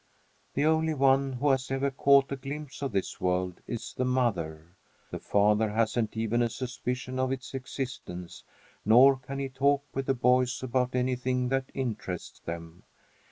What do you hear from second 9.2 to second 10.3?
he talk with the